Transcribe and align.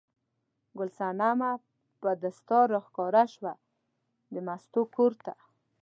ګل 0.77 0.89
صنمه 0.97 1.51
په 2.01 2.09
دستار 2.23 2.65
راښکاره 2.73 3.23
شوه 3.33 3.53
د 4.33 4.35
مستو 4.47 4.81
کور 4.95 5.11
ته. 5.25 5.33